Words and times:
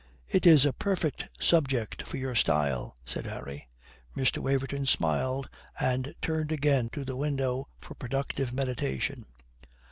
"It 0.27 0.47
is 0.47 0.65
a 0.65 0.73
perfect 0.73 1.27
subject 1.39 2.01
for 2.07 2.17
your 2.17 2.33
style," 2.33 2.95
said 3.05 3.27
Harry. 3.27 3.69
Mr. 4.17 4.39
Waverton 4.39 4.87
smiled, 4.87 5.47
and 5.79 6.15
turned 6.23 6.51
again 6.51 6.89
to 6.93 7.05
the 7.05 7.15
window 7.15 7.67
for 7.79 7.93
productive 7.93 8.51
meditation. 8.51 9.27